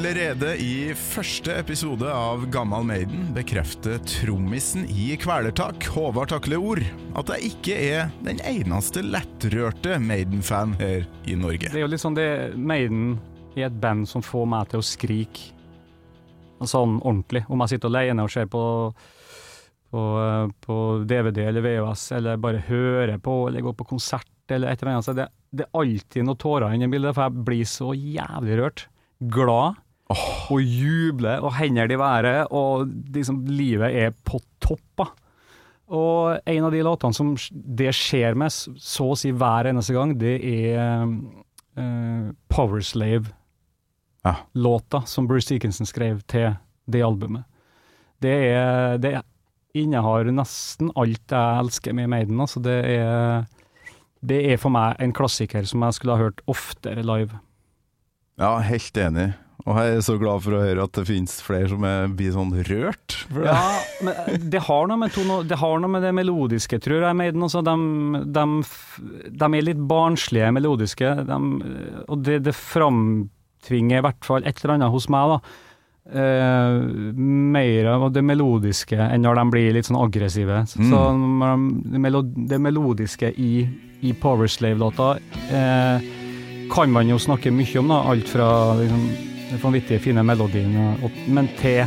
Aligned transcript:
Allerede 0.00 0.54
i 0.56 0.94
første 0.96 1.52
episode 1.60 2.08
av 2.08 2.46
Gammal 2.48 2.86
Maiden 2.88 3.26
bekrefter 3.36 3.98
trommisen 4.08 4.86
i 4.88 5.10
Kvelertak, 5.20 5.84
Håvard 5.92 6.30
Takle 6.32 6.56
Ord, 6.56 6.80
at 7.20 7.32
jeg 7.34 7.50
ikke 7.50 7.74
er 7.76 8.14
den 8.24 8.40
eneste 8.48 9.02
lettrørte 9.04 9.98
Maiden-fan 10.00 10.72
her 10.80 11.04
i 11.28 11.34
Norge. 11.36 11.68
Det 11.68 11.82
er 11.82 11.84
jo 11.84 11.90
litt 11.92 12.00
sånn 12.00 12.16
det 12.16 12.30
Maiden 12.56 13.18
er 13.52 13.66
et 13.66 13.76
band 13.82 14.08
som 14.08 14.24
får 14.24 14.46
meg 14.48 14.70
til 14.70 14.80
å 14.80 14.86
skrike 14.88 15.50
sånn 16.64 16.96
ordentlig. 17.02 17.44
Om 17.52 17.66
jeg 17.66 17.74
sitter 17.74 17.92
alene 17.92 18.24
og 18.24 18.32
ser 18.32 18.48
på, 18.56 18.64
på, 19.92 20.06
på 20.64 20.78
DVD 21.12 21.42
eller 21.50 21.66
VHS, 21.66 22.06
eller 22.22 22.40
bare 22.40 22.64
hører 22.70 23.20
på, 23.20 23.36
eller 23.50 23.68
går 23.68 23.76
på 23.84 23.90
konsert 23.92 24.56
eller 24.56 24.72
et 24.72 24.80
eller 24.80 24.94
annet. 24.94 25.10
Så 25.10 25.16
det, 25.20 25.28
det 25.52 25.68
er 25.68 25.84
alltid 25.84 26.24
noen 26.24 26.40
tårer 26.40 26.72
inni 26.72 26.88
bildet, 26.88 27.12
for 27.12 27.28
jeg 27.28 27.46
blir 27.52 27.70
så 27.76 27.92
jævlig 27.92 28.58
rørt. 28.64 28.88
Glad. 29.36 29.76
Og 30.50 30.62
jubler, 30.62 31.40
og 31.46 31.54
hender 31.54 31.92
i 31.92 31.98
været, 31.98 32.46
og 32.50 32.88
liksom 33.14 33.44
livet 33.46 33.94
er 33.94 34.10
på 34.26 34.40
topp. 34.62 34.82
da. 34.98 35.04
Og 35.90 36.38
en 36.46 36.64
av 36.64 36.70
de 36.74 36.82
låtene 36.86 37.14
som 37.14 37.36
det 37.50 37.94
skjer 37.98 38.34
med 38.38 38.50
så 38.52 39.04
å 39.10 39.16
si 39.18 39.30
hver 39.34 39.66
eneste 39.70 39.94
gang, 39.96 40.18
det 40.18 40.36
er 40.46 41.06
uh, 41.06 42.30
Powerslave-låta 42.50 44.98
som 45.10 45.26
Bruce 45.30 45.48
Dickinson 45.50 45.86
skrev 45.86 46.20
til 46.30 46.48
det 46.90 47.02
albumet. 47.06 47.44
Det 48.22 48.34
er 48.52 48.98
Det 48.98 49.22
innehar 49.74 50.24
nesten 50.34 50.90
alt 50.98 51.30
jeg 51.30 51.58
elsker 51.62 51.92
med 51.94 52.08
Maiden. 52.10 52.40
Altså 52.40 52.60
det 52.60 52.84
er 52.98 53.44
Det 54.20 54.52
er 54.52 54.56
for 54.60 54.70
meg 54.70 54.96
en 55.00 55.12
klassiker 55.16 55.64
som 55.64 55.82
jeg 55.82 55.92
skulle 55.96 56.16
ha 56.16 56.22
hørt 56.22 56.40
oftere 56.46 57.02
live. 57.02 57.38
Ja, 58.38 58.58
helt 58.58 58.96
enig. 58.96 59.32
Og 59.66 59.78
jeg 59.78 59.96
er 59.96 60.04
så 60.04 60.16
glad 60.20 60.42
for 60.44 60.56
å 60.56 60.62
høre 60.62 60.84
at 60.86 60.94
det 60.96 61.06
finnes 61.08 61.36
flere 61.44 61.70
som 61.72 61.84
er, 61.86 62.10
blir 62.16 62.32
sånn 62.34 62.52
rørt. 62.66 63.16
Ja, 63.34 63.62
men 64.04 64.20
eh, 64.24 64.38
det 64.52 64.62
har 64.66 64.90
med, 64.90 65.12
tono, 65.14 65.40
det, 65.46 65.58
har 65.60 65.80
noe 65.82 65.92
med 65.92 66.04
det 66.06 66.12
melodiske, 66.16 66.80
tror 66.82 67.04
jeg. 67.04 67.18
Maiden, 67.18 67.44
altså, 67.46 67.62
de, 67.66 67.74
de, 68.24 68.46
de, 69.30 69.48
er 69.48 69.66
litt 69.66 69.82
barnslige 69.90 70.52
melodiske, 70.56 71.14
de, 71.28 71.40
og 72.06 72.22
det, 72.26 72.40
det 72.46 72.56
framtvinger 72.56 74.00
i 74.00 74.06
hvert 74.08 74.24
fall 74.26 74.46
et 74.48 74.62
eller 74.62 74.78
annet 74.78 74.94
hos 74.94 75.10
meg. 75.12 75.36
da. 75.36 75.66
Uh, 76.10 77.12
mer 77.14 77.86
av 77.92 78.08
det 78.10 78.22
melodiske 78.26 78.96
enn 78.98 79.20
når 79.22 79.36
de 79.36 79.42
blir 79.52 79.76
litt 79.76 79.86
sånn 79.86 80.00
aggressive. 80.00 80.64
Mm. 80.80 80.88
Så 80.90 81.02
det, 81.92 82.00
melod, 82.02 82.32
det 82.50 82.58
melodiske 82.58 83.30
i, 83.38 83.52
i 84.02 84.14
Powerslave-låta 84.18 85.12
uh, 85.20 86.08
kan 86.70 86.90
man 86.90 87.10
jo 87.10 87.18
snakke 87.20 87.52
mye 87.54 87.82
om, 87.82 87.92
da. 87.92 88.00
Alt 88.10 88.30
fra 88.32 88.48
liksom, 88.80 89.04
den 89.50 89.60
vanvittige 89.62 90.02
fine 90.02 90.24
melodien, 90.26 90.76
og, 91.02 91.10
men 91.28 91.48
til 91.58 91.84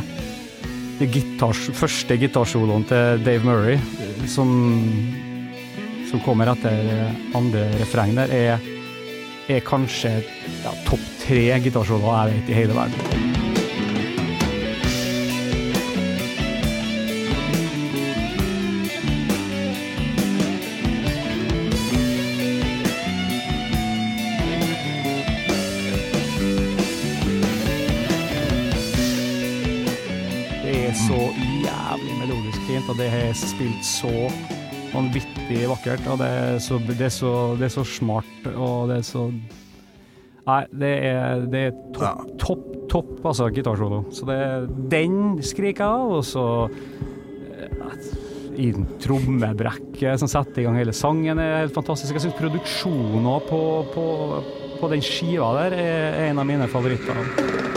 det 0.98 1.10
gitars, 1.10 1.66
første 1.74 2.16
gitarsoloen 2.20 2.84
til 2.88 3.24
Dave 3.26 3.44
Murray, 3.46 3.78
som, 4.30 4.52
som 6.10 6.22
kommer 6.24 6.52
etter 6.52 7.08
andre 7.34 7.66
refreng 7.80 8.14
der, 8.18 8.34
er, 8.34 8.68
er 9.50 9.64
kanskje 9.66 10.18
ja, 10.20 10.76
topp 10.86 11.08
tre 11.24 11.46
gitarsoloer 11.64 12.30
jeg 12.30 12.38
vet 12.38 12.54
i 12.54 12.62
hele 12.62 12.78
verden. 12.78 13.43
Så 34.04 34.54
vanvittig 34.94 35.64
vakkert. 35.70 36.06
Og 36.12 36.20
det 36.20 36.30
er 36.30 36.58
så, 36.62 36.78
det 36.86 37.00
er 37.08 37.12
så, 37.12 37.34
det 37.58 37.68
er 37.68 37.74
så 37.74 37.86
smart, 37.88 38.48
og 38.54 38.90
det 38.92 39.02
er 39.02 39.12
så 39.14 39.28
Nei, 40.44 40.58
det 40.76 40.88
er, 41.08 41.44
det 41.48 41.60
er 41.70 41.76
topp, 41.96 42.24
topp, 42.36 42.64
topp, 42.92 43.12
altså, 43.30 43.46
gitarsolo. 43.48 44.02
Så 44.12 44.26
det, 44.28 44.36
den 44.92 45.38
skriker 45.40 45.80
jeg 45.80 45.88
av, 45.88 46.10
og 46.18 46.26
så 46.28 46.42
eh, 46.68 47.94
i 48.60 48.66
trommebrekket 48.74 49.00
trommebrekke 49.06 50.12
som 50.20 50.28
setter 50.28 50.60
i 50.60 50.66
gang 50.66 50.76
hele 50.76 50.92
sangen, 50.92 51.40
er 51.40 51.62
helt 51.62 51.72
fantastisk. 51.72 52.12
Jeg 52.12 52.26
syns 52.26 52.36
produksjonen 52.36 53.30
på, 53.48 53.62
på, 53.94 54.04
på 54.82 54.92
den 54.92 55.06
skiva 55.08 55.48
der 55.62 55.78
er 55.80 56.20
en 56.26 56.44
av 56.44 56.50
mine 56.52 56.68
favoritter. 56.68 57.73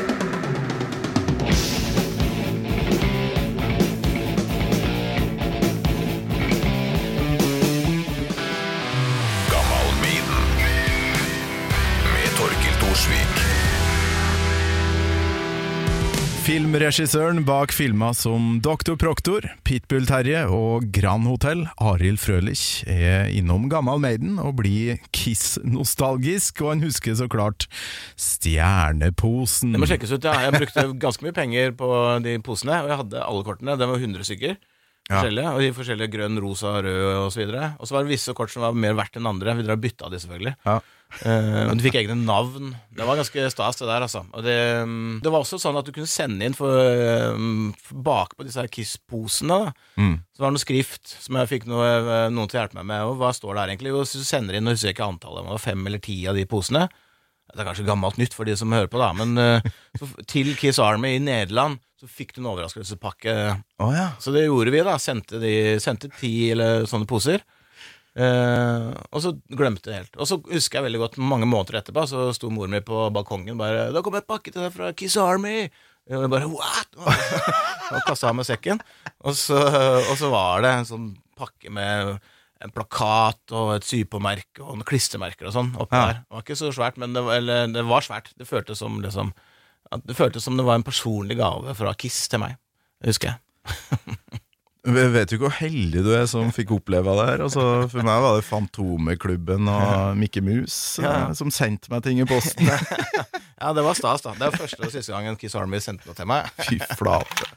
Filmregissøren 16.47 17.41
bak 17.43 17.73
filmer 17.75 18.13
som 18.15 18.61
Doktor 18.63 18.95
Proktor, 18.95 19.43
Pitbull-Terje 19.67 20.45
og 20.47 20.85
Grand 20.95 21.27
Hotell, 21.27 21.65
Arild 21.83 22.21
Frølich, 22.23 22.85
er 22.87 23.27
innom 23.35 23.65
Gammal 23.67 23.99
Maiden 23.99 24.37
og 24.39 24.53
blir 24.61 25.01
Kiss-nostalgisk, 25.11 26.61
og 26.63 26.71
han 26.71 26.85
husker 26.85 27.17
så 27.19 27.27
klart 27.27 27.67
Stjerneposen. 28.15 29.75
Det 29.75 29.81
må 29.83 29.91
sjekkes 29.91 30.15
ut, 30.15 30.23
ja. 30.23 30.37
Jeg 30.45 30.55
brukte 30.55 30.87
ganske 31.03 31.27
mye 31.27 31.35
penger 31.35 31.75
på 31.75 31.91
de 32.23 32.37
posene, 32.39 32.79
og 32.79 32.93
jeg 32.93 33.01
hadde 33.03 33.27
alle 33.27 33.43
kortene. 33.49 33.75
Det 33.75 33.91
var 33.91 33.99
100 34.07 34.31
stykker. 34.31 34.55
Forskjellige, 35.07 35.51
og 35.55 35.63
de 35.63 35.71
forskjellige 35.71 36.11
grønn, 36.11 36.39
rosa, 36.43 36.73
rød 36.83 37.05
osv. 37.23 37.43
Og 37.47 37.87
så 37.87 37.95
var 37.95 38.03
det 38.03 38.11
visse 38.11 38.33
kort 38.35 38.51
som 38.51 38.65
var 38.65 38.75
mer 38.75 38.95
verdt 38.97 39.15
enn 39.19 39.29
andre. 39.29 39.55
Vi 39.55 39.63
drar 39.63 39.79
bytta 39.79 40.09
de, 40.11 40.19
selvfølgelig. 40.19 40.55
Ja. 40.67 40.81
Uh, 41.23 41.71
du 41.71 41.85
fikk 41.85 41.95
egne 42.01 42.17
navn. 42.19 42.73
Det 42.91 43.05
var 43.07 43.15
ganske 43.15 43.45
stas, 43.53 43.79
det 43.79 43.87
der, 43.87 44.03
altså. 44.03 44.25
Og 44.35 44.43
det, 44.43 44.57
mm, 44.83 45.21
det, 45.23 45.31
var 45.31 45.45
også 45.45 45.61
sånn 45.63 45.79
at 45.79 45.87
du 45.87 45.93
kunne 45.95 46.11
sende 46.11 46.43
inn 46.43 46.57
for, 46.57 46.75
um, 47.39 47.71
bakpå 48.03 48.43
disse 48.43 48.59
her 48.59 48.67
Kiss-posene. 48.71 49.61
Mm. 49.95 50.17
Så 50.35 50.43
var 50.43 50.51
det 50.51 50.57
noe 50.57 50.65
skrift 50.65 51.15
som 51.23 51.39
jeg 51.39 51.51
fikk 51.53 51.71
noe, 51.71 51.87
eh, 51.87 52.27
noen 52.33 52.51
til 52.51 52.59
å 52.59 52.65
hjelpe 52.65 52.81
meg 52.81 52.91
med. 52.91 53.07
Og 53.07 53.21
hva 53.21 53.31
står 53.35 53.55
der 53.55 53.71
egentlig? 53.73 53.95
Og 53.95 54.03
du 54.03 54.27
sender 54.27 54.59
inn, 54.59 54.67
og 54.67 54.75
husker 54.75 54.91
jeg 54.91 54.99
ikke 54.99 55.07
antallet, 55.07 55.47
det 55.47 55.55
var 55.55 55.63
fem 55.69 55.87
eller 55.87 56.03
ti 56.03 56.19
av 56.27 56.35
de 56.35 56.43
posene. 56.49 56.89
Det 57.47 57.63
er 57.63 57.69
kanskje 57.69 57.87
gammelt 57.87 58.19
nytt 58.19 58.35
for 58.35 58.43
de 58.43 58.57
som 58.59 58.75
hører 58.75 58.91
på, 58.91 58.99
da, 58.99 59.13
men 59.15 59.39
uh, 59.39 60.15
til 60.27 60.51
Kiss 60.59 60.81
Army 60.83 61.15
i 61.15 61.23
Nederland 61.23 61.79
så 61.97 62.07
fikk 62.09 62.35
du 62.35 62.43
en 62.43 62.51
overraskelsespakke. 62.51 63.33
Oh, 63.81 63.93
ja. 63.95 64.11
Så 64.21 64.33
det 64.35 64.45
gjorde 64.45 64.73
vi, 64.73 64.81
da. 64.85 64.97
Sendte, 65.01 65.39
de, 65.41 65.53
sendte 65.81 66.11
ti 66.13 66.51
eller 66.53 66.85
sånne 66.89 67.09
poser. 67.09 67.41
Eh, 68.17 68.87
og 69.13 69.21
så 69.21 69.33
glemte 69.49 69.91
jeg 69.91 70.03
helt. 70.03 70.15
Og 70.17 70.29
så 70.29 70.39
husker 70.49 70.79
jeg 70.79 70.87
veldig 70.87 71.01
godt 71.03 71.19
mange 71.21 71.49
måneder 71.49 71.81
etterpå, 71.81 72.05
så 72.09 72.29
sto 72.33 72.49
mor 72.53 72.69
mi 72.71 72.81
på 72.85 73.07
balkongen 73.13 73.59
bare 73.59 73.91
'Det 73.93 74.03
kom 74.03 74.15
et 74.17 74.27
pakke 74.29 74.51
til 74.51 74.61
deg 74.61 74.73
fra 74.73 74.93
Kiss 74.93 75.17
Army'. 75.17 75.69
Og 76.09 76.21
jeg 76.21 76.29
bare 76.29 76.49
'what?' 76.49 76.97
og 77.93 78.01
kasta 78.07 78.29
av 78.29 78.35
med 78.35 78.45
sekken. 78.45 78.81
Og 79.21 79.35
så, 79.35 79.57
og 80.09 80.17
så, 80.17 80.29
var 80.29 80.61
det 80.61 80.71
en 80.73 80.85
sånn 80.85 81.17
pakke 81.37 81.69
med 81.69 82.19
en 82.61 82.71
plakat 82.73 83.53
og 83.53 83.75
et 83.75 83.85
sypåmerke 83.85 84.63
og 84.63 84.77
noen 84.77 84.87
klistremerker 84.87 85.45
og 85.45 85.53
sånn 85.53 85.75
oppi 85.77 85.95
ja. 85.95 86.05
der. 86.05 86.21
Det 86.25 86.33
var 86.33 86.41
ikke 86.45 86.57
så 86.57 86.71
svært, 86.73 86.97
men 86.97 87.13
det 87.13 87.21
var, 87.21 87.37
eller, 87.37 87.67
det 87.69 87.85
var 87.85 88.01
svært. 88.01 88.33
Det 88.37 88.49
føltes 88.49 88.81
som 88.81 88.97
liksom 89.01 89.33
Det 90.03 90.15
føltes 90.17 90.45
som 90.47 90.57
det 90.59 90.65
var 90.67 90.79
en 90.79 90.85
personlig 90.87 91.37
gave 91.39 91.75
fra 91.77 91.93
Kiss 91.99 92.25
til 92.31 92.43
meg. 92.43 92.57
Det 93.01 93.13
husker 93.13 93.33
jeg. 93.33 93.39
Jeg 94.87 95.11
vet 95.11 95.31
jo 95.33 95.41
hvor 95.41 95.51
heldig 95.51 96.01
du 96.05 96.13
er 96.15 96.27
som 96.31 96.47
fikk 96.55 96.71
oppleve 96.77 97.11
det 97.19 97.25
her. 97.27 97.41
Altså, 97.43 97.63
for 97.91 98.07
meg 98.07 98.21
var 98.23 98.37
det 98.37 98.45
Fantomeklubben 98.47 99.67
og 99.67 100.15
Mikke 100.15 100.39
Mus 100.45 100.77
ja. 101.03 101.11
Eh, 101.11 101.33
som 101.35 101.51
sendte 101.51 101.91
meg 101.91 102.05
ting 102.05 102.21
i 102.23 102.27
posten. 102.29 102.69
ja, 103.61 103.73
det 103.75 103.83
var 103.83 103.99
stas, 103.99 104.23
da. 104.23 104.31
Det 104.37 104.47
var 104.47 104.61
første 104.63 104.79
og 104.85 104.93
siste 104.93 105.11
gangen 105.11 105.35
Kiss 105.41 105.57
Army 105.59 105.81
sendte 105.83 106.07
noe 106.07 106.15
til 106.15 106.29
meg. 106.31 106.47
Fy 106.63 106.79
flate. 106.95 107.51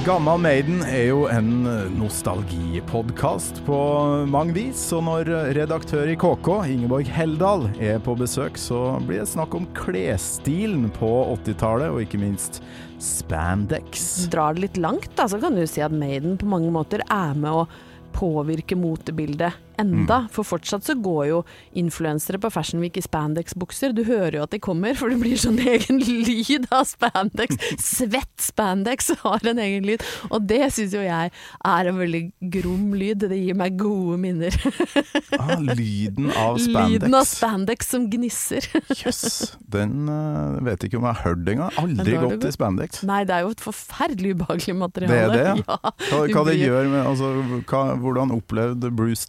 Gammal 0.00 0.38
Maiden 0.40 0.78
er 0.88 1.10
jo 1.10 1.26
en 1.28 1.66
nostalgipodkast 1.98 3.58
på 3.66 3.80
mange 4.32 4.54
vis, 4.56 4.86
og 4.96 5.02
når 5.04 5.28
redaktør 5.58 6.08
i 6.08 6.14
KK, 6.16 6.48
Ingeborg 6.72 7.10
Heldal, 7.12 7.66
er 7.76 8.00
på 8.00 8.14
besøk, 8.16 8.56
så 8.56 8.96
blir 9.04 9.20
det 9.20 9.28
snakk 9.28 9.52
om 9.58 9.66
klesstilen 9.76 10.88
på 10.96 11.10
80-tallet, 11.34 11.92
og 11.92 12.00
ikke 12.06 12.22
minst 12.22 12.62
spandex. 12.96 14.24
Drar 14.32 14.56
det 14.56 14.64
litt 14.64 14.80
langt, 14.80 15.12
da, 15.20 15.28
så 15.28 15.36
kan 15.42 15.58
du 15.58 15.66
si 15.68 15.84
at 15.84 15.92
Maiden 15.92 16.40
på 16.40 16.48
mange 16.48 16.72
måter 16.72 17.04
er 17.04 17.36
med 17.36 17.60
å 17.60 17.68
påvirke 18.16 18.80
motebildet 18.80 19.52
enda. 19.80 20.22
For 20.34 20.46
fortsatt 20.46 20.86
så 20.88 20.96
går 21.00 21.24
jo 21.30 21.40
influensere 21.78 22.40
på 22.40 22.50
Fashion 22.52 22.82
Week 22.82 22.98
i 23.00 23.04
spandex-bukser. 23.04 23.94
Du 23.96 24.04
hører 24.08 24.40
jo 24.40 24.46
at 24.46 24.54
de 24.54 24.60
kommer, 24.62 24.96
for 24.98 25.12
det 25.12 25.20
blir 25.22 25.38
sånn 25.40 25.60
egen 25.74 26.00
lyd 26.02 26.68
av 26.74 26.86
spandex. 26.90 27.58
Svett 27.80 28.44
spandex 28.44 29.12
har 29.24 29.46
en 29.50 29.62
egen 29.62 29.88
lyd, 29.88 30.04
og 30.30 30.46
det 30.50 30.62
syns 30.76 30.96
jo 30.96 31.04
jeg 31.04 31.30
er 31.30 31.90
en 31.90 32.00
veldig 32.00 32.24
grom 32.52 32.94
lyd. 32.98 33.26
Det 33.30 33.38
gir 33.40 33.58
meg 33.58 33.78
gode 33.80 34.18
minner. 34.20 34.56
Ah, 35.38 35.56
lyden 35.58 36.30
av 36.34 36.60
spandex. 36.64 36.94
Lyden 36.96 37.18
av 37.20 37.28
spandex 37.28 37.94
som 37.94 38.08
gnisser. 38.10 38.70
Jøss. 38.96 39.20
Yes. 39.20 39.56
Den 39.70 40.08
uh, 40.08 40.58
vet 40.64 40.84
ikke 40.86 40.98
om 41.00 41.06
jeg 41.08 41.18
har 41.18 41.32
hørt 41.32 41.48
engang. 41.50 41.74
Aldri 41.80 42.16
gått 42.20 42.44
i 42.46 42.52
spandex. 42.54 43.02
Nei, 43.06 43.22
det 43.28 43.34
er 43.36 43.46
jo 43.46 43.52
et 43.54 43.62
forferdelig 43.64 44.34
ubehagelig 44.36 44.76
materiale. 44.78 45.16
Det 45.32 45.40
er 45.40 45.58
det, 45.58 45.64
ja. 45.64 45.92
Hva, 46.10 46.20
hva 46.34 46.44
det 46.48 46.56
gjør 46.58 46.90
med 46.92 47.00
altså, 47.02 47.30
hva, 47.70 47.82
Hvordan 48.00 48.34
opplevde 48.34 48.90
Bruce 48.94 49.26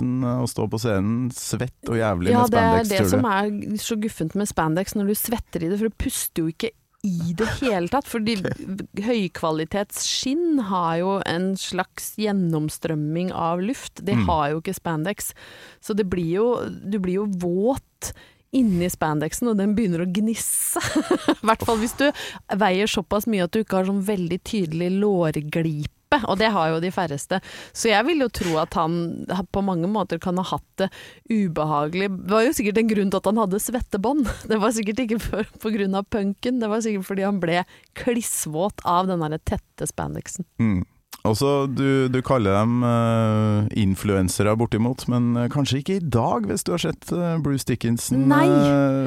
Dickinson 0.00 0.24
å 0.42 0.46
stå 0.48 0.68
på 0.72 0.78
scenen 0.80 1.30
svett 1.34 1.88
og 1.90 1.96
jævlig 1.98 2.32
ja, 2.32 2.42
med 2.44 2.52
spandex, 2.52 2.54
Ja, 2.54 2.82
det 2.88 2.96
er 2.96 3.02
det 3.02 3.10
som 3.10 3.26
er 3.28 3.82
så 3.82 3.96
guffent 4.00 4.34
med 4.38 4.48
spandex 4.48 4.94
når 4.96 5.06
du 5.12 5.14
svetter 5.14 5.62
i 5.66 5.68
det, 5.72 5.78
for 5.80 5.88
du 5.92 5.96
puster 5.98 6.42
jo 6.42 6.52
ikke 6.52 6.70
i 7.02 7.32
det 7.34 7.48
hele 7.60 7.88
tatt. 7.90 8.06
Fordi 8.06 8.36
okay. 8.42 9.02
høykvalitetsskinn 9.08 10.60
har 10.68 10.98
jo 11.00 11.14
en 11.26 11.52
slags 11.58 12.12
gjennomstrømming 12.20 13.32
av 13.34 13.62
luft. 13.62 14.04
Det 14.06 14.14
Mm. 14.16 14.26
har 14.28 14.50
jo 14.52 14.60
ikke 14.60 14.74
spandex. 14.78 15.32
Så 15.80 15.94
det 15.98 16.06
blir 16.08 16.30
jo, 16.38 16.46
du 16.68 16.98
blir 16.98 17.14
jo 17.22 17.26
våt 17.26 18.12
inni 18.52 18.88
spandexen, 18.92 19.48
og 19.48 19.56
den 19.56 19.74
begynner 19.74 20.04
å 20.04 20.12
gnisse. 20.12 20.78
I 21.42 21.46
hvert 21.46 21.64
fall 21.64 21.78
hvis 21.80 21.96
du 21.96 22.06
veier 22.60 22.86
såpass 22.86 23.26
mye 23.26 23.44
at 23.46 23.52
du 23.52 23.62
ikke 23.62 23.80
har 23.80 23.88
sånn 23.88 24.04
veldig 24.04 24.38
tydelig 24.44 24.90
lårglipe. 25.00 25.88
Og 26.28 26.38
det 26.40 26.52
har 26.54 26.72
jo 26.72 26.80
de 26.82 26.92
færreste. 26.94 27.40
Så 27.72 27.90
jeg 27.90 28.06
vil 28.08 28.24
jo 28.24 28.30
tro 28.32 28.56
at 28.62 28.76
han 28.78 29.24
på 29.52 29.64
mange 29.64 29.90
måter 29.90 30.20
kan 30.22 30.38
ha 30.40 30.46
hatt 30.52 30.68
det 30.80 30.88
ubehagelig. 31.30 32.10
Det 32.22 32.34
var 32.34 32.46
jo 32.46 32.54
sikkert 32.56 32.80
en 32.82 32.92
grunn 32.92 33.12
til 33.12 33.22
at 33.22 33.30
han 33.30 33.42
hadde 33.42 33.62
svettebånd. 33.62 34.30
Det 34.52 34.58
var 34.60 34.74
sikkert 34.74 35.04
ikke 35.04 35.20
pga. 35.22 36.02
punken, 36.12 36.60
det 36.60 36.68
var 36.68 36.82
sikkert 36.84 37.06
fordi 37.08 37.24
han 37.24 37.38
ble 37.40 37.62
klissvåt 37.98 38.82
av 38.88 39.08
den 39.08 39.22
derre 39.22 39.38
tette 39.38 39.86
spandexen. 39.88 40.44
Mm. 40.60 40.82
Også, 41.22 41.68
du, 41.70 42.08
du 42.10 42.18
kaller 42.26 42.56
dem 42.56 42.80
uh, 42.82 43.68
influensere 43.78 44.56
bortimot, 44.58 45.04
men 45.12 45.36
uh, 45.38 45.44
kanskje 45.52 45.78
ikke 45.78 45.98
i 46.00 46.02
dag, 46.02 46.48
hvis 46.50 46.66
du 46.66 46.72
har 46.74 46.82
sett 46.82 47.12
uh, 47.14 47.36
Bruce 47.42 47.66
Dickinson 47.68 48.24
Nei. 48.30 48.48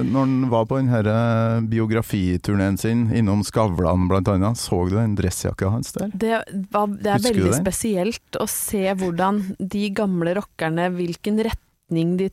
når 0.08 0.22
han 0.22 0.38
var 0.54 0.70
på 0.70 0.80
denne 0.80 1.66
biografiturneen 1.68 2.80
sin 2.80 3.10
innom 3.12 3.44
Skavlan 3.44 4.08
annet. 4.16 4.62
Så 4.62 4.86
du 4.88 4.96
den 4.96 5.18
dressjakka 5.20 5.74
hans 5.74 5.92
der? 5.98 6.14
Det, 6.16 6.40
var, 6.72 6.88
det 6.88 7.12
er 7.12 7.20
Husker 7.20 7.36
veldig 7.36 7.60
spesielt 7.60 8.40
å 8.40 8.48
se 8.48 8.86
hvordan 8.96 9.44
de 9.60 9.90
gamle 9.96 10.38
rockerne, 10.40 10.88
hvilken 10.96 11.44
retning 11.50 12.16
de, 12.22 12.30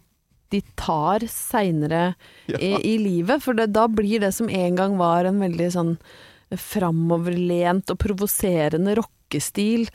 de 0.55 0.63
tar 0.79 1.27
seinere 1.27 2.13
Ja. 2.47 2.59
i, 2.63 2.77
i 2.95 2.99
livet. 3.03 3.43
For 3.43 3.59
det, 3.59 3.73
da 3.75 3.89
blir 3.91 4.23
det 4.23 4.31
som 4.39 4.47
en 4.47 4.79
gang 4.79 4.95
var 5.01 5.27
en 5.27 5.43
veldig 5.43 5.73
sånn 5.75 5.97
framoverlent 6.53 7.91
og 7.91 7.99
provoserende 8.03 8.95
rockestil, 9.33 9.89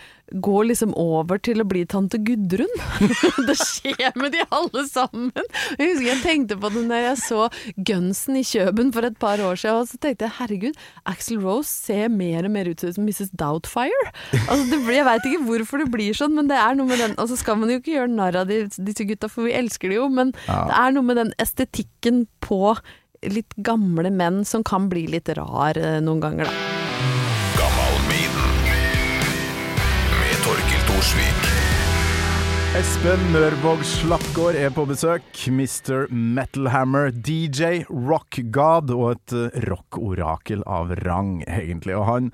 går 0.44 0.66
liksom 0.68 0.92
over 1.00 1.38
til 1.40 1.62
å 1.62 1.66
bli 1.68 1.86
tante 1.88 2.18
Gudrun. 2.20 2.68
det 3.48 3.56
skjer 3.56 4.12
med 4.20 4.34
de 4.34 4.42
alle 4.52 4.84
sammen. 4.90 5.32
Jeg 5.78 5.94
husker 5.94 6.08
jeg 6.10 6.22
tenkte 6.24 6.58
på 6.60 6.70
det 6.74 6.84
når 6.90 7.04
jeg 7.06 7.20
så 7.22 7.46
Gunsen 7.88 8.36
i 8.38 8.44
Kjøben 8.44 8.92
for 8.94 9.08
et 9.08 9.18
par 9.22 9.40
år 9.40 9.56
siden, 9.56 9.80
og 9.84 9.88
så 9.88 9.98
tenkte 10.04 10.28
jeg 10.28 10.36
herregud, 10.42 10.76
Axel 11.08 11.40
Rose 11.44 11.70
ser 11.72 12.10
mer 12.12 12.44
og 12.48 12.52
mer 12.58 12.68
ut 12.68 12.84
som 12.84 13.06
Mrs. 13.08 13.32
Doubtfire. 13.40 14.12
Altså, 14.48 14.66
det 14.74 14.82
blir, 14.84 14.98
jeg 15.00 15.08
veit 15.08 15.30
ikke 15.30 15.46
hvorfor 15.48 15.84
det 15.84 15.90
blir 15.94 16.18
sånn, 16.18 16.36
men 16.36 16.50
det 16.52 16.58
er 16.60 16.76
noe 16.78 16.88
med 16.90 17.00
den 17.02 17.16
Og 17.22 17.30
så 17.32 17.38
skal 17.40 17.58
man 17.60 17.72
jo 17.72 17.80
ikke 17.80 17.96
gjøre 17.96 18.12
narr 18.12 18.42
av 18.44 18.50
de, 18.52 18.66
disse 18.68 19.08
gutta, 19.08 19.30
for 19.32 19.48
vi 19.48 19.56
elsker 19.56 19.94
de 19.94 20.02
jo, 20.02 20.10
men 20.12 20.34
Ja. 20.48 20.66
det 20.68 20.76
er 20.82 20.96
noe 20.98 21.08
med 21.08 21.22
den 21.22 21.32
estetikken 21.42 22.26
på 22.44 22.76
litt 23.26 23.56
gamle 23.66 24.12
menn 24.14 24.44
som 24.46 24.64
kan 24.68 24.90
bli 24.92 25.08
litt 25.10 25.32
rar 25.40 25.78
eh, 25.80 25.98
noen 26.04 26.22
ganger, 26.22 26.52
da. 26.52 26.77
Torkil 30.98 31.58
Espen 32.78 33.22
Mørvåg 33.30 33.84
Slappgård 33.86 34.58
er 34.58 34.72
på 34.74 34.84
besøk. 34.90 35.26
Mr. 35.50 36.08
Metalhammer, 36.14 37.12
DJ, 37.14 37.84
rock 37.90 38.40
god 38.54 38.90
og 38.94 39.12
et 39.12 39.34
eh, 39.38 39.60
rockorakel 39.66 40.64
av 40.66 40.96
rang, 41.04 41.44
egentlig. 41.46 41.94
Og 41.98 42.06
han 42.10 42.32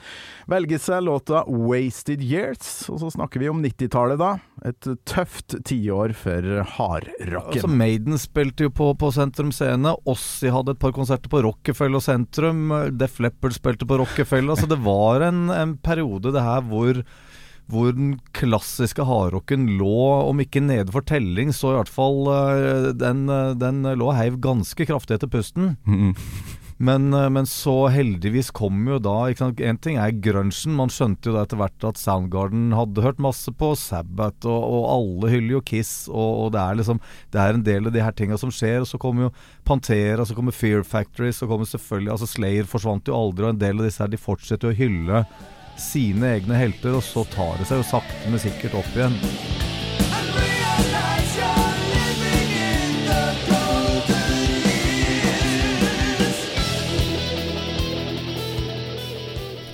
velger 0.52 0.80
seg 0.84 1.04
låta 1.06 1.44
'Wasted 1.44 2.24
Years', 2.24 2.88
og 2.92 3.02
så 3.04 3.12
snakker 3.18 3.44
vi 3.44 3.52
om 3.52 3.60
90-tallet, 3.64 4.20
da. 4.20 4.32
Et 4.68 4.90
tøft 5.08 5.58
tiår 5.68 6.16
for 6.16 6.48
hardrocken. 6.78 7.60
Altså 7.60 7.72
Maiden 7.72 8.20
spilte 8.20 8.68
jo 8.70 8.72
på, 8.72 8.94
på 8.96 9.12
Sentrum 9.16 9.52
Scene. 9.52 9.92
Ossi 10.08 10.52
hadde 10.52 10.78
et 10.78 10.82
par 10.82 10.96
konserter 10.96 11.32
på 11.32 11.44
Rockefeller 11.44 12.04
Sentrum. 12.04 12.72
Def 12.96 13.20
Leppard 13.20 13.60
spilte 13.60 13.88
på 13.88 14.00
Rockefeller. 14.00 14.56
Så 14.56 14.72
det 14.72 14.80
var 14.88 15.28
en, 15.28 15.50
en 15.52 15.78
periode 15.84 16.32
det 16.32 16.48
her 16.48 16.64
hvor 16.72 17.04
hvor 17.72 17.94
den 17.96 18.18
klassiske 18.36 19.06
hardrocken 19.08 19.70
lå, 19.80 20.00
om 20.28 20.42
ikke 20.44 20.64
nede 20.64 20.92
for 20.94 21.06
telling, 21.08 21.54
så 21.56 21.72
i 21.72 21.78
hvert 21.80 21.94
fall 21.94 22.28
eh, 22.34 22.90
den, 23.00 23.24
eh, 23.32 23.54
den 23.60 23.86
lå 23.88 24.10
og 24.12 24.18
heiv 24.20 24.42
ganske 24.44 24.90
kraftig 24.90 25.18
etter 25.18 25.32
pusten. 25.32 25.76
Mm. 25.88 26.12
Men, 26.84 27.14
eh, 27.14 27.30
men 27.30 27.46
så 27.48 27.88
heldigvis 27.94 28.52
kom 28.56 28.82
jo 28.90 28.98
da? 29.00 29.30
En 29.32 29.80
ting 29.80 30.00
er 30.02 30.16
grunchen. 30.26 30.76
Man 30.76 30.92
skjønte 30.92 31.30
jo 31.30 31.38
da 31.38 31.46
etter 31.46 31.60
hvert 31.62 31.88
at 31.88 32.02
Soundgarden 32.02 32.74
hadde 32.76 33.06
hørt 33.06 33.22
masse 33.24 33.52
på 33.56 33.74
Sabbath, 33.80 34.48
og, 34.50 34.68
og 34.68 34.90
alle 34.98 35.32
hyller 35.36 35.58
jo 35.58 35.64
Kiss, 35.64 35.94
og, 36.12 36.46
og 36.46 36.54
det 36.56 36.64
er 36.64 36.80
liksom 36.82 37.02
Det 37.34 37.42
er 37.42 37.56
en 37.56 37.66
del 37.66 37.88
av 37.88 37.96
de 37.96 38.04
her 38.04 38.16
tinga 38.18 38.40
som 38.42 38.52
skjer. 38.54 38.82
Og 38.84 38.90
så 38.90 39.00
kommer 39.02 39.30
jo 39.30 39.34
Pantera, 39.68 40.26
så 40.26 40.36
kommer 40.36 40.56
Fear 40.56 40.84
Factory, 40.84 41.32
så 41.32 41.48
kommer 41.50 41.70
selvfølgelig 41.70 42.16
Altså 42.16 42.30
Slayer 42.30 42.70
forsvant 42.70 43.08
jo 43.08 43.18
aldri, 43.18 43.48
og 43.48 43.56
en 43.56 43.64
del 43.64 43.80
av 43.80 43.88
disse 43.88 44.04
her 44.04 44.12
de 44.12 44.20
fortsetter 44.20 44.70
jo 44.70 44.76
å 44.76 44.82
hylle 44.84 45.26
sine 45.80 46.36
egne 46.38 46.58
helter, 46.58 46.98
og 46.98 47.06
så 47.06 47.26
tar 47.34 47.60
det 47.60 47.70
seg 47.70 47.82
jo 47.82 47.88
sakte, 47.88 48.30
men 48.30 48.42
sikkert 48.42 48.78
opp 48.80 48.98
igjen. 48.98 49.18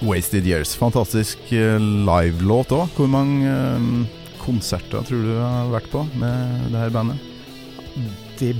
Wasted 0.10 0.48
Years. 0.48 0.74
Fantastisk 0.80 1.52
eh, 1.54 1.78
livelåt 1.80 2.74
òg. 2.74 2.90
Hvor 2.98 3.10
mange 3.12 3.52
eh, 3.52 4.34
konserter 4.42 5.06
tror 5.06 5.22
du 5.26 5.36
har 5.38 5.70
vært 5.76 5.90
på 5.92 6.06
med 6.18 6.70
det 6.72 6.82
her 6.82 6.94
bandet? 6.96 7.28
Det 8.40 8.56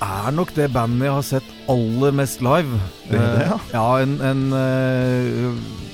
er 0.00 0.32
nok 0.32 0.54
det 0.56 0.70
bandet 0.72 1.08
jeg 1.08 1.16
har 1.18 1.26
sett 1.26 1.52
aller 1.68 2.16
mest 2.16 2.40
live. 2.44 2.80
Det 3.10 3.18
er 3.18 3.36
det, 3.36 3.44
ja? 3.50 3.58
Eh, 3.58 3.76
ja, 3.76 3.88
en, 4.06 4.16
en 4.24 4.42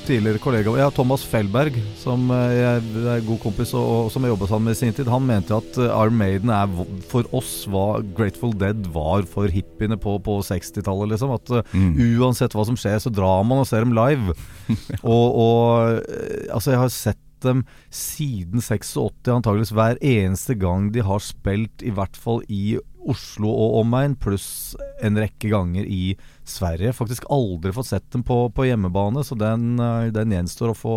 tidligere 0.07 0.39
kollega 0.43 0.73
Ja, 0.79 0.87
Thomas 0.95 1.25
Fellberg, 1.27 1.75
som 1.99 2.29
eh, 2.31 2.53
jeg 2.55 3.05
er 3.17 3.25
god 3.27 3.41
kompis 3.43 3.73
og, 3.77 3.87
og 4.07 4.11
som 4.15 4.23
jeg 4.27 4.33
jobba 4.33 4.49
sammen 4.51 4.69
med 4.71 4.77
i 4.77 4.79
sin 4.79 4.95
tid, 4.97 5.09
han 5.11 5.27
mente 5.27 5.57
at 5.57 5.79
Arm 5.91 6.17
Maiden 6.21 6.53
er 6.55 6.71
for 7.11 7.27
oss 7.37 7.65
hva 7.71 7.99
Grateful 8.17 8.55
Dead 8.59 8.87
var 8.95 9.27
for 9.31 9.51
hippiene 9.53 9.99
på, 10.01 10.17
på 10.23 10.39
60-tallet, 10.47 11.13
liksom. 11.15 11.35
At 11.37 11.51
eh, 11.59 11.63
Mm. 11.77 11.93
uansett 12.23 12.55
hva 12.57 12.65
som 12.65 12.77
skjer, 12.79 12.99
så 13.03 13.11
drar 13.13 13.43
man 13.45 13.61
og 13.65 13.67
ser 13.69 13.83
dem 13.85 13.93
live. 13.97 14.33
og, 15.03 15.27
og 15.37 16.03
eh, 16.07 16.47
altså, 16.55 16.73
jeg 16.73 16.81
har 16.85 16.93
sett 16.95 17.23
dem 17.45 17.65
siden 17.93 18.63
86, 18.65 18.95
antageligvis 19.29 19.75
hver 19.77 19.99
eneste 20.01 20.57
gang 20.59 20.89
de 20.95 21.03
har 21.05 21.21
spilt, 21.23 21.83
i 21.85 21.93
hvert 21.95 22.17
fall 22.17 22.41
i 22.49 22.79
Oslo 23.11 23.51
og 23.51 23.81
omegn, 23.83 24.17
pluss 24.21 24.75
en 25.05 25.19
rekke 25.21 25.51
ganger 25.53 25.87
i 25.87 26.17
Sverige. 26.47 26.95
Faktisk 26.97 27.27
aldri 27.33 27.75
fått 27.75 27.91
sett 27.91 28.07
dem 28.15 28.25
på, 28.27 28.47
på 28.55 28.67
hjemmebane, 28.69 29.25
så 29.27 29.39
den, 29.39 29.77
eh, 29.83 30.09
den 30.15 30.35
gjenstår 30.35 30.73
å 30.73 30.79
få, 30.79 30.97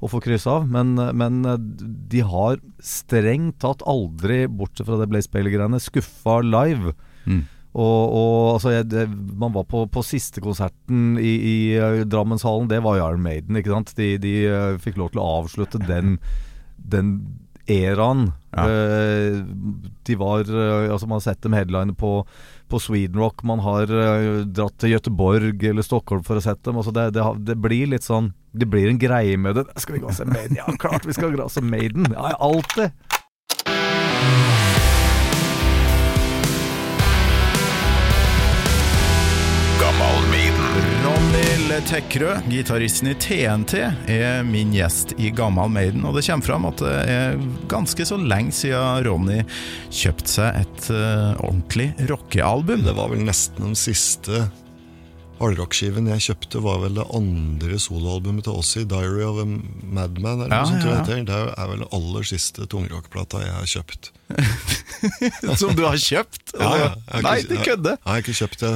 å 0.00 0.10
få 0.10 0.20
krysse 0.24 0.50
av. 0.50 0.68
Men, 0.70 0.96
eh, 0.98 1.14
men 1.16 1.40
eh, 1.48 1.56
de 2.12 2.24
har 2.26 2.60
strengt 2.84 3.60
tatt 3.64 3.84
aldri, 3.88 4.44
bortsett 4.48 4.88
fra 4.88 5.00
det 5.00 5.08
Blaze 5.12 5.32
Bailey-greiene, 5.32 5.80
skuffa 5.82 6.40
live. 6.44 6.94
Mm. 7.26 7.44
Og, 7.70 8.00
og 8.18 8.36
altså 8.56 8.72
jeg, 8.74 8.88
det, 8.90 9.04
Man 9.38 9.52
var 9.54 9.62
på, 9.70 9.84
på 9.94 10.02
siste 10.02 10.42
konserten 10.42 11.14
i, 11.22 11.34
i 11.38 11.58
Drammenshallen. 12.02 12.70
Det 12.70 12.82
var 12.82 12.98
Iron 12.98 13.22
Maiden. 13.22 13.60
ikke 13.60 13.72
sant? 13.76 13.94
De, 13.98 14.16
de 14.20 14.34
fikk 14.82 14.98
lov 14.98 15.12
til 15.14 15.22
å 15.22 15.28
avslutte 15.38 15.78
den, 15.86 16.18
den 16.76 17.14
eraen. 17.66 18.30
Ja. 18.50 18.64
Eh, 18.66 19.36
de 20.02 20.16
var 20.18 20.40
eh, 20.42 20.90
Altså 20.90 21.06
Man 21.06 21.20
har 21.20 21.22
sett 21.28 21.42
dem 21.42 21.54
headline 21.54 21.94
på, 21.94 22.26
på 22.68 22.80
Sweden 22.82 23.20
Rock. 23.20 23.44
Man 23.46 23.62
har 23.62 23.90
eh, 23.90 24.42
dratt 24.46 24.78
til 24.82 24.94
Gøteborg 24.94 25.62
eller 25.70 25.86
Stockholm 25.86 26.24
for 26.26 26.40
å 26.40 26.44
sette 26.44 26.70
dem. 26.70 26.80
Altså 26.80 26.94
det, 26.96 27.10
det, 27.14 27.26
det 27.46 27.58
blir 27.62 27.92
litt 27.92 28.06
sånn 28.06 28.32
Det 28.50 28.66
blir 28.70 28.90
en 28.90 28.98
greie 28.98 29.38
med 29.38 29.60
det. 29.60 29.68
Skal 29.78 29.98
vi 29.98 30.04
gå 30.04 30.10
og 30.10 30.18
se 30.18 30.26
Maiden? 30.26 30.58
Ja, 30.58 30.66
klart 30.82 31.06
vi 31.06 31.14
skal 31.16 31.34
gå 31.36 31.44
og 31.44 31.52
se 31.54 31.62
Maiden! 31.62 32.10
Ja, 32.16 32.34
alltid! 32.42 32.96
Ronny 41.60 41.80
Tekrø, 41.86 42.30
gitaristen 42.48 43.10
i 43.10 43.14
TNT, 43.20 43.74
er 44.08 44.40
min 44.48 44.70
gjest 44.72 45.12
i 45.20 45.28
Gammal 45.36 45.68
Maiden, 45.72 46.06
og 46.08 46.14
det 46.16 46.22
kommer 46.24 46.46
fram 46.46 46.64
at 46.70 46.80
det 46.80 46.92
er 47.12 47.36
ganske 47.68 48.06
så 48.08 48.16
lenge 48.16 48.54
siden 48.56 49.02
Ronny 49.04 49.42
kjøpte 49.92 50.32
seg 50.32 50.56
et 50.62 50.88
uh, 50.94 51.36
ordentlig 51.44 51.90
rockealbum. 52.08 52.80
Det 52.86 52.94
var 52.96 53.12
vel 53.12 53.26
nesten 53.28 53.68
den 53.68 53.76
siste 53.78 54.46
hardrockskiven 55.40 56.08
jeg 56.14 56.24
kjøpte, 56.30 56.62
var 56.64 56.80
vel 56.86 56.96
det 56.96 57.06
andre 57.20 57.78
soloalbumet 57.84 58.48
til 58.48 58.56
Ossie, 58.62 58.86
'Diary 58.88 59.22
of 59.28 59.42
a 59.44 59.46
Madman'. 59.50 60.46
eller 60.46 60.56
Ja, 60.56 60.64
noe 60.64 60.80
sånt, 60.80 61.12
ja, 61.12 61.20
det 61.28 61.38
er 61.60 61.70
vel 61.74 61.84
den 61.84 61.92
aller 62.00 62.26
siste 62.32 62.64
tungrockplata 62.72 63.44
jeg 63.44 63.52
har 63.58 63.70
kjøpt. 63.76 64.10
Som 65.60 65.76
du 65.76 65.84
har 65.84 66.00
kjøpt? 66.00 66.56
Ja, 66.56 66.72
ja. 66.86 66.90
Jeg 67.14 67.28
Nei, 67.28 67.38
ikke- 67.44 67.64
kødder! 67.68 68.00
Jeg 68.00 68.12
har 68.14 68.24
ikke 68.24 68.38
kjøpt 68.44 68.60
det. 68.64 68.74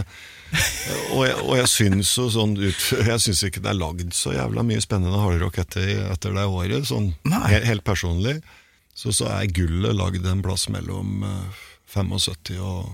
Og 1.14 1.22
jeg, 1.26 1.36
og 1.42 1.54
jeg 1.58 1.70
syns 1.70 2.10
jo 2.18 2.26
sånn 2.32 2.52
ut 2.58 2.82
Jeg 3.06 3.20
syns 3.22 3.44
ikke 3.46 3.62
det 3.64 3.70
er 3.72 3.78
lagd 3.78 4.14
så 4.16 4.34
jævla 4.34 4.64
mye 4.66 4.82
spennende 4.82 5.20
hardrock 5.20 5.58
etter, 5.62 5.88
etter 6.12 6.34
det 6.36 6.44
året, 6.46 6.86
sånn 6.88 7.12
helt, 7.28 7.66
helt 7.68 7.84
personlig. 7.86 8.38
Så, 8.94 9.10
så 9.14 9.26
er 9.34 9.50
gullet 9.50 9.96
lagd 9.98 10.26
en 10.30 10.42
plass 10.44 10.68
mellom 10.70 11.24
eh, 11.26 11.62
75 11.94 12.60
og 12.62 12.92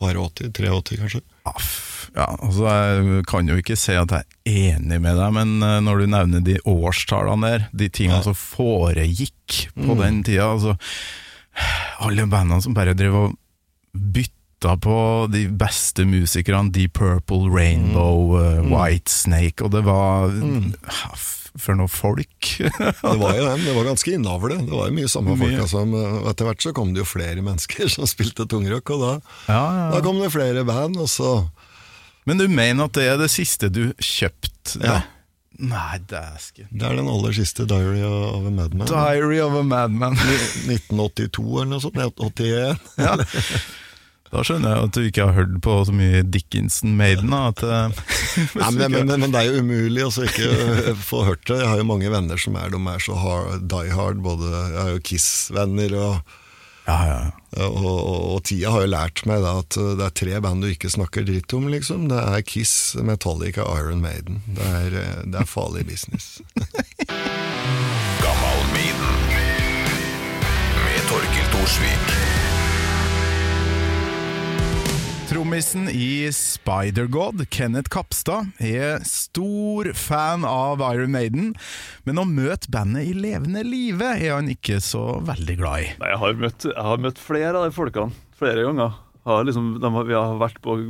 bare 0.00 0.20
80, 0.20 0.52
83 0.56 0.98
kanskje. 1.00 1.22
Aff, 1.48 1.70
Ja, 2.16 2.26
altså 2.40 2.64
Jeg 2.66 3.24
kan 3.28 3.48
jo 3.48 3.56
ikke 3.60 3.76
si 3.78 3.94
at 3.96 4.12
jeg 4.12 4.24
er 4.48 4.76
enig 4.76 4.98
med 5.04 5.16
deg, 5.20 5.32
men 5.36 5.56
eh, 5.64 5.78
når 5.84 6.02
du 6.02 6.06
nevner 6.12 6.44
de 6.44 6.56
årstallene 6.68 7.52
der, 7.52 7.66
de 7.72 7.88
tingene 7.92 8.22
som 8.24 8.36
foregikk 8.36 9.66
på 9.76 9.96
den 10.00 10.22
tida 10.26 10.48
altså, 10.54 10.76
Alle 12.04 12.24
bandene 12.30 12.60
som 12.64 12.76
bare 12.76 12.96
drev 12.96 13.16
og 13.24 13.38
bytta 13.92 14.39
på 14.60 15.26
de 15.32 15.46
beste 15.48 16.04
musikerne, 16.04 16.72
Deep 16.72 16.98
Purple, 16.98 17.48
Rainbow, 17.48 18.36
eh, 18.40 18.60
White 18.68 19.10
Snake, 19.10 19.64
og 19.64 19.72
det 19.72 19.84
var 19.88 20.28
mm. 20.30 20.74
For 21.58 21.74
noe 21.74 21.90
folk! 21.90 22.46
Det 23.02 23.16
var 23.18 23.34
jo 23.34 23.42
dem, 23.42 23.64
det 23.66 23.72
var 23.74 23.88
ganske 23.88 24.12
innavle. 24.14 24.60
Det 24.62 24.70
var 24.70 24.86
jo 24.86 24.94
mye 24.94 25.08
samme 25.10 25.34
Mye. 25.34 25.40
folka 25.40 25.64
som 25.66 25.96
Etter 26.30 26.46
hvert 26.46 26.62
så 26.62 26.72
kom 26.76 26.92
det 26.94 27.02
jo 27.02 27.08
flere 27.10 27.42
mennesker 27.42 27.90
som 27.90 28.06
spilte 28.06 28.46
tungrock, 28.46 28.92
og 28.94 29.02
da, 29.02 29.10
ja, 29.50 29.64
ja. 29.80 29.88
da 29.96 30.02
kom 30.04 30.20
det 30.22 30.30
flere 30.30 30.62
band, 30.68 31.00
og 31.02 31.10
så 31.10 31.32
Men 32.22 32.38
du 32.38 32.46
mener 32.46 32.86
at 32.86 32.94
det 32.94 33.08
er 33.10 33.18
det 33.18 33.32
siste 33.34 33.66
du 33.66 33.88
kjøpte? 33.98 34.78
Ja. 34.78 35.00
Nei, 35.60 35.98
dæsken. 36.08 36.70
Det 36.70 36.86
er 36.86 36.96
den 36.96 37.10
aller 37.10 37.34
siste 37.36 37.66
Diary 37.68 38.00
of 38.06 38.46
a 38.46 38.50
Madman. 38.54 38.86
Diary 38.88 39.40
of 39.42 39.58
a 39.58 39.62
Madman. 39.66 40.14
1982 40.16 41.44
eller 41.50 41.70
noe 41.74 41.82
sånt. 41.82 41.98
81. 41.98 42.78
Ja. 42.96 43.18
Da 44.30 44.44
skjønner 44.46 44.76
jeg 44.76 44.86
at 44.86 44.94
du 44.94 45.00
ikke 45.08 45.24
har 45.26 45.34
hørt 45.34 45.56
på 45.64 45.72
så 45.88 45.94
mye 45.94 46.20
Dickinson 46.22 46.92
Maiden. 46.98 47.32
Da, 47.34 47.48
at, 47.50 47.62
eh, 47.66 47.88
Nei, 48.60 48.68
men, 48.76 48.92
men, 48.94 49.08
men, 49.08 49.24
men 49.24 49.32
det 49.34 49.40
er 49.40 49.48
jo 49.50 49.64
umulig 49.64 50.04
å 50.06 50.12
ikke 50.22 50.94
få 51.02 51.24
hørt 51.26 51.42
det. 51.50 51.58
Jeg 51.64 51.70
har 51.72 51.82
jo 51.82 51.88
mange 51.88 52.12
venner 52.12 52.38
som 52.38 52.58
er, 52.60 52.70
de 52.70 52.78
er 52.78 53.02
så 53.02 53.18
hard, 53.18 53.66
die 53.72 53.90
hard. 53.96 54.22
Både, 54.22 54.46
jeg 54.54 54.78
har 54.78 54.92
jo 54.94 55.02
Kiss-venner, 55.10 55.96
og, 55.98 56.38
ja, 56.86 56.98
ja. 57.10 57.18
og, 57.66 57.74
og, 57.82 58.00
og 58.36 58.40
tida 58.46 58.70
har 58.70 58.86
jo 58.86 58.94
lært 58.94 59.24
meg 59.26 59.42
da, 59.42 59.56
at 59.64 59.80
øh, 59.82 59.92
det 59.98 60.06
er 60.06 60.16
tre 60.22 60.40
band 60.46 60.62
du 60.62 60.70
ikke 60.70 60.94
snakker 60.94 61.26
dritt 61.26 61.58
om. 61.58 61.66
liksom. 61.74 62.06
Det 62.14 62.22
er 62.22 62.46
Kiss, 62.46 62.94
Metallica, 63.02 63.66
Iron 63.82 64.02
Maiden. 64.04 64.44
Det 64.46 64.62
er, 64.62 65.00
øh, 65.02 65.22
det 65.26 65.42
er 65.42 65.54
farlig 65.58 65.88
business. 65.90 66.38
Gammal 68.22 68.66
Maiden. 68.78 69.14
Med 70.86 71.08
Torkil 71.10 71.56
Thorsvik. 71.56 72.29
Trommisen 75.30 75.86
i 75.88 76.26
Spider-God, 76.34 77.44
Kenneth 77.54 77.86
Kapstad, 77.92 78.48
er 78.58 78.98
stor 79.06 79.92
fan 79.94 80.42
av 80.42 80.82
Iron 80.88 81.12
Maiden, 81.14 81.52
men 82.02 82.18
å 82.18 82.24
møte 82.26 82.66
bandet 82.74 83.06
i 83.06 83.14
levende 83.14 83.62
live 83.62 84.08
er 84.16 84.34
han 84.34 84.50
ikke 84.50 84.80
så 84.82 85.20
veldig 85.22 85.56
glad 85.60 85.84
i. 85.84 85.86
Nei, 86.02 86.10
jeg 86.10 86.20
har, 86.24 86.36
møtt, 86.42 86.66
jeg 86.72 86.88
har 86.88 87.06
møtt 87.06 87.22
flere 87.22 87.54
av 87.54 87.68
de 87.68 87.76
folkene 87.78 88.10
flere 88.42 88.66
ganger. 88.66 88.98
Har 89.30 89.46
liksom, 89.46 89.70
de 89.78 89.94
vi 90.10 90.18
har 90.18 90.34
vært 90.42 90.58
på 90.66 90.80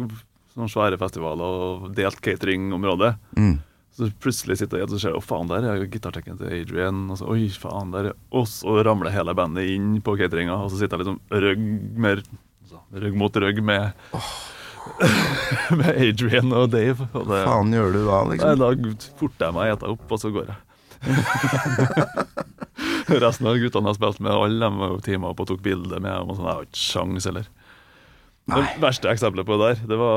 sånne 0.54 0.72
svære 0.72 1.02
festivaler 1.04 1.60
og 1.68 1.88
delt 2.00 2.24
cateringområdet. 2.24 3.14
Så 4.00 4.08
plutselig 4.24 4.56
sitter 4.62 4.80
jeg 4.80 4.88
og 4.88 5.00
ser 5.02 5.20
Å, 5.20 5.20
faen, 5.20 5.52
der 5.52 5.68
er 5.68 5.84
gitartekken 5.84 6.40
til 6.40 6.62
Adrian. 6.62 7.10
Og 7.12 7.20
så, 7.20 7.28
Oi, 7.28 7.50
faen, 7.52 7.92
der 7.92 8.14
er 8.14 8.20
Og 8.32 8.48
så 8.48 8.80
ramler 8.86 9.12
hele 9.12 9.36
bandet 9.36 9.68
inn 9.74 9.98
på 10.00 10.16
cateringa, 10.16 10.62
og 10.64 10.72
så 10.72 10.80
sitter 10.80 10.96
jeg 10.96 11.10
liksom 11.10 11.42
rygg 11.44 11.66
altså, 12.00 12.46
Rygg 12.90 13.14
mot 13.18 13.36
rygg 13.36 13.62
med 13.62 13.90
Med 15.78 15.94
Adrian 15.94 16.52
og 16.56 16.70
Dave. 16.72 17.06
Og 17.12 17.28
det, 17.28 17.44
Faen 17.46 17.72
gjør 17.74 17.92
du 17.94 18.00
da, 18.06 18.18
liksom? 18.30 18.48
Nei, 18.48 18.56
da 18.58 18.66
forter 19.20 19.46
jeg 19.46 19.54
meg, 19.56 19.66
eter 19.76 19.88
opp, 19.94 20.06
og 20.10 20.18
så 20.22 20.28
går 20.34 20.44
jeg. 20.50 20.58
Resten 23.24 23.48
av 23.50 23.58
guttene 23.60 23.86
jeg 23.86 23.90
har 23.90 23.98
spilt 23.98 24.20
med, 24.24 24.32
alle 24.34 24.70
de 24.70 24.80
var 24.80 24.88
jo 24.96 24.98
opp 25.30 25.42
og 25.44 25.48
tok 25.50 25.62
bilde 25.64 25.96
med 26.00 26.10
dem. 26.10 26.28
Og 26.32 26.36
sånn, 26.38 26.48
jeg 26.48 26.56
har 26.58 26.64
ikke 26.68 26.82
sjans 26.82 27.28
heller. 27.30 27.46
Det 28.50 28.64
verste 28.82 29.12
eksempelet 29.12 29.46
på 29.46 29.54
det 29.60 29.66
der, 29.68 29.76
det 29.92 29.98
var 30.00 30.16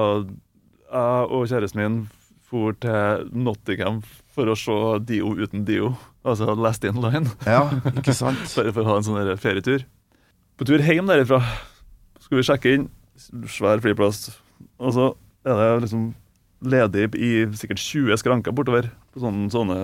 jeg 0.93 1.29
og 1.33 1.41
kjæresten 1.49 1.79
min 1.81 1.97
for 2.49 2.69
til 2.81 3.27
Nottingham 3.33 3.97
for 4.33 4.49
å 4.49 4.55
se 4.57 4.77
Dio 5.09 5.27
uten 5.37 5.65
Dio. 5.67 5.87
Altså 6.25 6.55
Last 6.57 6.85
In 6.87 7.01
Line. 7.03 7.29
Ja, 7.49 7.63
ikke 7.93 8.15
sant? 8.15 8.43
Bare 8.57 8.73
for 8.73 8.81
å 8.85 8.89
ha 8.91 8.95
en 9.01 9.07
sånn 9.07 9.37
ferietur. 9.41 9.81
På 10.57 10.65
tur 10.69 10.81
hjem 10.85 11.09
derifra 11.09 11.41
skal 12.33 12.41
vi 12.41 12.47
sjekke 12.49 12.73
inn. 12.73 12.89
Svær 13.51 13.81
flyplass. 13.83 14.31
Og 14.81 14.93
så 14.95 15.09
er 15.45 15.59
det 15.59 15.83
liksom 15.85 16.13
ledig 16.63 17.09
i 17.19 17.31
sikkert 17.59 17.81
20 17.83 18.17
skranker 18.21 18.55
bortover. 18.55 18.89
På 19.13 19.21
sånne, 19.21 19.51
sånne 19.53 19.77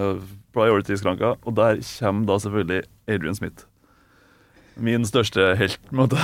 priority-skranker. 0.55 1.37
Og 1.45 1.55
der 1.57 1.81
kommer 1.99 2.25
da 2.31 2.39
selvfølgelig 2.41 2.87
Adrian 3.11 3.37
Smith. 3.37 3.67
Min 4.79 5.05
største 5.05 5.51
helt, 5.59 5.77
på 5.89 5.93
en 5.93 6.01
måte. 6.05 6.19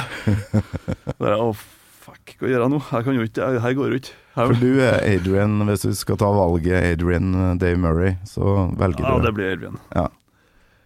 Der, 1.20 1.34
er, 1.36 1.41
Å, 1.44 1.51
fuck, 1.53 2.38
hva 2.39 2.50
gjør 2.50 2.63
jeg 2.63 2.72
nå? 2.72 2.79
Jeg 2.88 3.05
kan 3.05 3.17
jo 3.17 3.25
ikke, 3.27 3.50
her 3.62 3.75
går 3.77 3.91
jo 3.91 4.00
ikke. 4.00 4.15
Her, 4.36 4.50
For 4.50 4.62
du 4.63 4.82
er 4.84 4.98
Adrian, 5.03 5.60
hvis 5.67 5.84
du 5.86 5.91
skal 5.96 6.17
ta 6.20 6.29
valget 6.34 6.88
Adrian 6.94 7.36
eh, 7.36 7.51
Dave 7.60 7.77
Murray, 7.79 8.15
så 8.27 8.70
velger 8.79 9.05
ja, 9.05 9.13
du 9.20 9.27
det 9.27 9.34
blir 9.36 9.51
Adrian. 9.53 9.77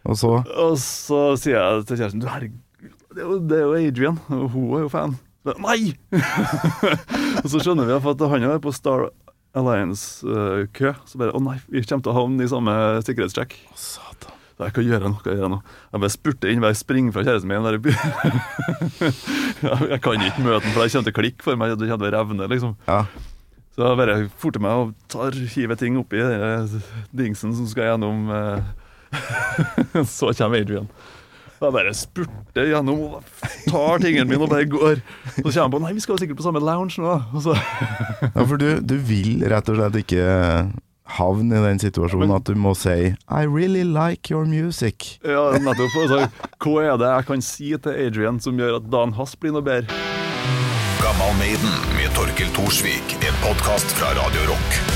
Og 0.10 0.18
så 0.18 0.40
Og 0.42 0.76
så 0.82 1.22
sier 1.38 1.60
jeg 1.60 1.86
til 1.86 2.00
kjæresten 2.00 2.22
Du 2.24 2.28
herregud, 2.30 2.60
det 3.14 3.26
er 3.26 3.42
det 3.52 3.58
er 3.58 3.66
jo 3.68 3.80
Adrian, 3.80 4.22
og 4.34 4.46
hun 4.54 4.70
er 4.78 4.86
jo 4.88 4.92
fan. 4.94 5.18
Nei! 5.48 5.94
og 7.44 7.48
så 7.48 7.62
skjønner 7.64 7.88
vi 7.88 7.96
at 7.96 8.24
han 8.34 8.46
er 8.50 8.60
på 8.64 8.74
Star 8.76 9.08
Alliance-kø. 9.58 10.92
så 11.08 11.22
bare 11.22 11.34
Å 11.36 11.42
nei, 11.42 11.58
vi 11.72 11.84
kommer 11.86 12.06
til 12.06 12.12
å 12.12 12.18
havne 12.18 12.46
i 12.46 12.52
samme 12.52 12.76
sikkerhetssjekk. 13.08 13.56
Satan. 13.80 14.36
Så 14.60 14.68
jeg, 14.68 14.76
Hva 14.76 14.84
gjør 14.84 15.06
jeg 15.06 15.14
nå? 15.14 15.18
Hva 15.24 15.34
gjør 15.34 15.46
jeg? 15.46 15.60
Jeg 15.94 16.04
bare 16.04 16.14
spurte 16.14 16.52
inn, 16.52 16.64
bare 16.66 16.78
springer 16.78 17.16
fra 17.16 17.24
kjæresten 17.24 17.50
min. 17.50 17.64
Der. 17.64 17.80
jeg 19.94 20.02
kan 20.04 20.26
ikke 20.28 20.44
møte 20.44 20.66
den, 20.66 20.74
for 20.76 20.84
det 20.84 20.92
kommer 20.92 21.08
til 21.08 21.14
å 21.14 21.20
klikke 21.22 21.46
for 21.48 21.62
meg. 21.62 21.76
Det 21.80 21.88
kommer 21.88 22.04
til 22.04 22.12
å 22.12 22.18
revne, 22.18 22.50
liksom. 22.52 22.76
Ja. 22.90 23.00
Så 23.74 23.88
jeg 23.88 24.00
bare 24.02 24.18
forter 24.42 24.66
meg 24.66 24.84
og 24.84 24.92
tar, 25.08 25.40
hiver 25.56 25.80
ting 25.80 25.96
oppi 26.02 26.20
den 26.20 26.82
dingsen 27.16 27.56
som 27.56 27.70
skal 27.70 27.94
gjennom 27.94 28.28
eh, 28.36 30.04
Så 30.18 30.34
kommer 30.36 30.60
Adrian. 30.60 30.90
Jeg 31.60 31.74
bare 31.76 31.92
spurter 31.98 32.70
gjennom 32.72 33.00
og 33.10 33.24
tar 33.68 34.00
tingene 34.04 34.28
mine 34.30 34.46
og 34.46 34.52
bare 34.54 34.68
går. 34.72 35.02
Så 35.36 35.44
kommer 35.44 35.66
han 35.66 35.74
på 35.74 35.82
Nei, 35.84 35.94
vi 35.98 36.04
skal 36.04 36.16
jo 36.16 36.22
sikkert 36.24 36.40
på 36.40 36.46
samme 36.46 36.62
lounge 36.64 37.02
nå. 37.04 37.16
Og 37.36 37.42
så, 37.44 37.56
Ja, 38.36 38.46
for 38.46 38.56
du, 38.62 38.70
du 38.80 38.96
vil 39.10 39.42
rett 39.52 39.68
og 39.74 39.80
slett 39.82 39.98
ikke 40.04 40.28
havne 41.10 41.58
i 41.58 41.64
den 41.66 41.80
situasjonen 41.82 42.32
at 42.36 42.46
du 42.46 42.54
må 42.62 42.76
si 42.78 42.94
I 43.10 43.40
really 43.50 43.82
like 43.84 44.30
your 44.30 44.46
music. 44.46 45.18
ja, 45.26 45.48
nettopp. 45.58 45.96
Altså, 46.04 46.22
hva 46.62 46.76
er 46.86 47.00
det 47.02 47.10
jeg 47.16 47.28
kan 47.32 47.42
si 47.50 47.72
til 47.82 47.98
Adrian 48.08 48.40
som 48.44 48.60
gjør 48.62 48.78
at 48.80 48.88
dagen 48.94 49.16
hans 49.18 49.36
blir 49.42 49.56
noe 49.58 49.66
bedre? 49.66 50.00
Gammal 51.02 51.34
Maiden 51.42 51.76
med 51.98 52.14
Torkil 52.16 52.52
Thorsvik. 52.56 53.18
En 53.26 53.36
podkast 53.44 53.92
fra 54.00 54.14
Radio 54.22 54.48
Rock. 54.54 54.89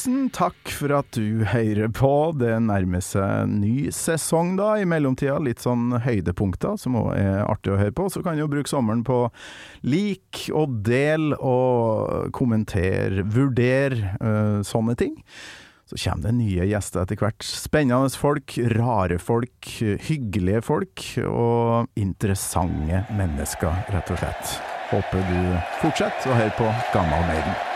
Tusen 0.00 0.30
takk 0.32 0.70
for 0.72 0.92
at 0.96 1.12
du 1.12 1.44
hører 1.44 1.90
på. 1.92 2.32
Det 2.40 2.54
nærmer 2.64 3.02
seg 3.04 3.50
ny 3.52 3.90
sesong 3.92 4.54
da, 4.56 4.78
i 4.80 4.86
mellomtida. 4.88 5.36
Litt 5.44 5.60
sånn 5.60 5.92
høydepunkter 6.00 6.78
som 6.80 6.96
òg 6.96 7.10
er 7.18 7.42
artig 7.44 7.74
å 7.74 7.76
høre 7.76 7.92
på. 7.92 8.08
Så 8.08 8.22
kan 8.24 8.38
du 8.38 8.46
bruke 8.48 8.70
sommeren 8.70 9.02
på 9.04 9.26
lik 9.84 10.46
og 10.56 10.80
del 10.88 11.34
og 11.36 12.32
kommentere, 12.32 13.26
vurdere 13.28 14.16
øh, 14.24 14.60
sånne 14.64 14.96
ting. 14.96 15.18
Så 15.90 15.98
kommer 16.00 16.30
det 16.30 16.36
nye 16.38 16.68
gjester 16.70 17.04
etter 17.04 17.20
hvert. 17.20 17.44
Spennende 17.44 18.08
folk, 18.16 18.56
rare 18.72 19.18
folk, 19.20 19.72
hyggelige 20.08 20.62
folk 20.64 21.08
og 21.26 21.90
interessante 22.00 23.04
mennesker, 23.18 23.84
rett 23.92 24.14
og 24.14 24.22
slett. 24.22 24.60
Håper 24.94 25.28
du 25.28 25.42
fortsetter 25.82 26.32
å 26.32 26.40
høre 26.40 26.56
på 26.56 26.72
Gammal 26.94 27.28
Maiden. 27.28 27.69